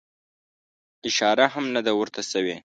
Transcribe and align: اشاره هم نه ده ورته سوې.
اشاره 1.07 1.45
هم 1.53 1.65
نه 1.75 1.81
ده 1.85 1.91
ورته 1.95 2.21
سوې. 2.31 2.57